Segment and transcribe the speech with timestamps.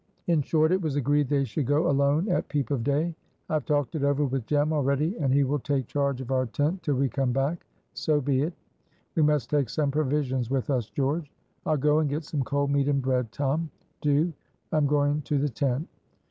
[0.25, 3.13] In short, it was agreed they should go alone at peep of day.
[3.49, 6.47] "I have talked it over with Jem already, and he will take charge of our
[6.47, 8.53] tent till we come back." "So be it."
[9.13, 11.31] "We must take some provisions with us, George."
[11.67, 13.69] "I'll go and get some cold meat and bread, Tom."
[14.01, 14.33] "Do.
[14.71, 15.87] I'm going to the tent."